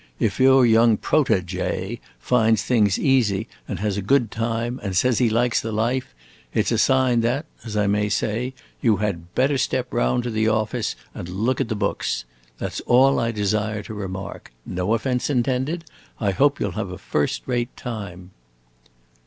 [0.19, 5.29] If your young protajay finds things easy and has a good time and says he
[5.29, 6.15] likes the life,
[6.55, 10.31] it 's a sign that as I may say you had better step round to
[10.31, 12.25] the office and look at the books.
[12.57, 14.51] That 's all I desire to remark.
[14.65, 15.85] No offense intended.
[16.19, 18.31] I hope you 'll have a first rate time."